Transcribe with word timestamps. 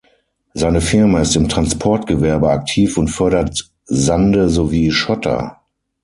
Seine 0.55 0.81
Firma 0.81 1.19
ist 1.21 1.35
im 1.35 1.47
Transportgewerbe 1.47 2.49
aktiv 2.49 2.97
und 2.97 3.09
fördert 3.09 3.69
Sande 3.85 4.49
sowie 4.49 4.89
Schotter. 4.89 5.61